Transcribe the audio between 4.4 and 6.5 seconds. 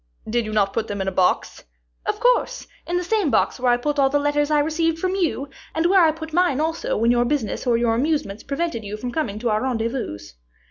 I received from you, and where I put